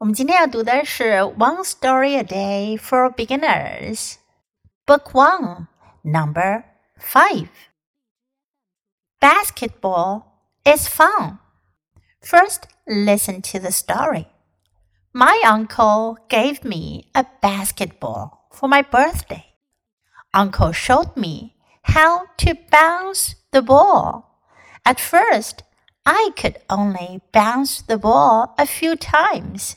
[0.00, 5.66] 我们今天要读的是《One Story a Day for Beginners》，Book One,
[6.02, 6.64] Number
[6.98, 7.50] Five.
[9.20, 10.22] Basketball
[10.64, 11.40] is fun.
[12.22, 14.28] First, listen to the story.
[15.12, 19.52] My uncle gave me a basketball for my birthday.
[20.32, 24.40] Uncle showed me how to bounce the ball.
[24.86, 25.62] At first,
[26.06, 29.76] I could only bounce the ball a few times.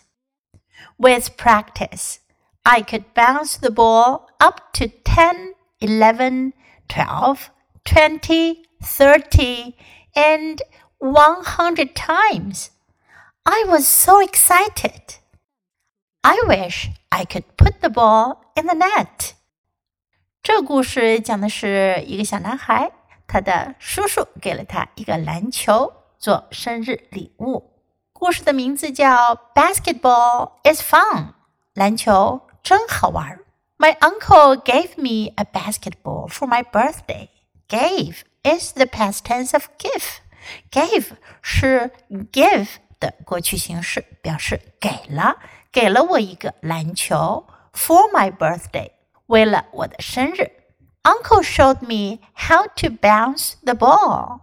[0.98, 2.20] With practice,
[2.63, 6.53] I could bounce the ball up to 10, 11,
[6.88, 7.49] 12,
[7.85, 9.76] 20, 30,
[10.16, 10.62] and
[10.99, 12.72] 100 times.
[13.45, 15.17] I was so excited.
[16.23, 19.34] I wish I could put the ball in the net.
[20.41, 22.91] 这故事讲的是一个小男孩，
[23.27, 27.77] 他的叔叔给了他一个篮球做生日礼物。
[28.17, 31.33] 故事的名字叫《Basketball is Fun》，
[31.73, 33.39] 篮球真好玩。
[33.78, 37.28] My uncle gave me a basketball for my birthday.
[37.67, 40.19] Gave is the past tense of give.
[40.72, 41.08] Gave
[41.42, 41.92] 是
[42.31, 42.69] give
[43.00, 45.38] 的过去形式，表示给了，
[45.72, 48.92] 给了我一个篮球 for my birthday，
[49.25, 50.52] 为了我的生日。
[51.03, 54.39] Uncle showed me how to bounce the ball.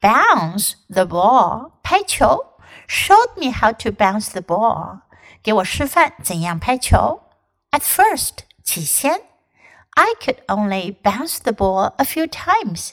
[0.00, 2.46] Bounce the ball，拍球。
[2.88, 5.00] showed me how to bounce the ball，
[5.42, 7.22] 给我示范怎样拍球。
[7.70, 9.22] At first，起先，
[9.90, 12.90] I could only bounce the ball a few times。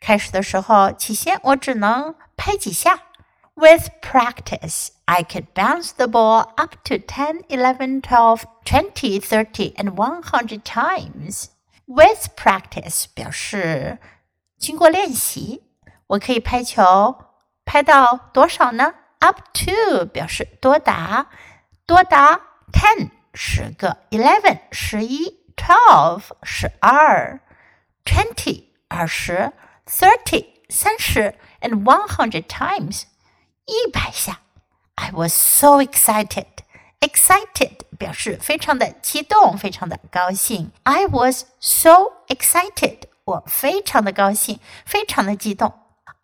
[0.00, 3.00] 开始的时候，起先我只能拍几下。
[3.54, 10.62] With practice, I could bounce the ball up to 10, 11, 12, 20, 30, and 100
[10.62, 11.46] times.
[11.86, 13.98] With practice 表示
[14.56, 15.64] 经过练习，
[16.06, 17.16] 我可以拍球
[17.64, 21.26] 拍到多少呢 ？up to 表示多达，
[21.86, 22.40] 多达
[22.72, 27.40] ten 十个，eleven 十一，twelve 十二，
[28.04, 29.52] twenty 二十，
[29.86, 33.02] thirty 三十，and one hundred times
[33.66, 34.40] 一百下。
[34.94, 36.46] I was so excited.
[37.00, 40.72] Excited 表示非常的激动，非常的高兴。
[40.82, 45.72] I was so excited，我非常的高兴，非常的激动。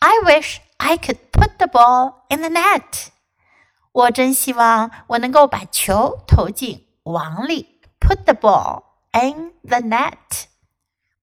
[0.00, 3.08] I wish I could put the ball in the net.
[3.92, 7.80] 我真希望我能够把球投进网里。
[8.00, 8.82] Put the ball
[9.12, 10.46] in the net.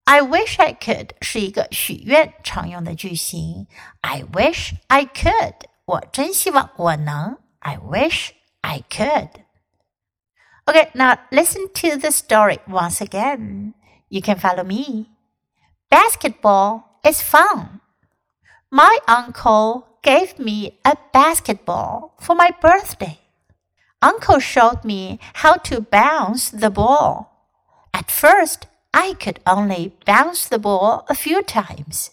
[0.05, 3.67] I wish I could 是一个许愿常用的句型。
[4.01, 5.53] I wish I could.
[5.85, 7.37] 我真希望我能。
[7.59, 8.31] I wish
[8.61, 9.29] I could.
[10.65, 13.73] Okay, now listen to the story once again.
[14.09, 15.09] You can follow me.
[15.89, 17.74] Basketball is fun.
[18.70, 23.20] My uncle gave me a basketball for my birthday.
[24.02, 27.48] Uncle showed me how to bounce the ball.
[27.94, 32.10] At first, I could only bounce the ball a few times.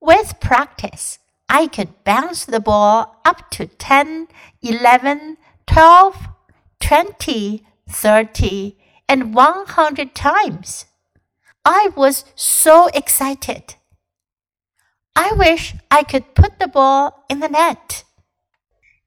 [0.00, 1.18] With practice,
[1.48, 4.28] I could bounce the ball up to 10,
[4.62, 6.28] 11, 12,
[6.80, 8.76] 20, 30,
[9.08, 10.86] and 100 times.
[11.64, 13.74] I was so excited.
[15.17, 18.03] I wish I could put the ball in the net.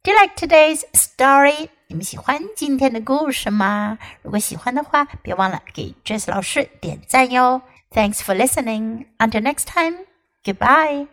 [0.02, 1.68] Do you like today's story?
[1.88, 3.98] 你们喜欢今天的故事吗？
[4.22, 7.62] 如果喜欢的话，别忘了给 Jess 老师点赞哟。
[7.90, 9.06] Thanks for listening.
[9.18, 10.06] Until next time.
[10.44, 11.08] Goodbye.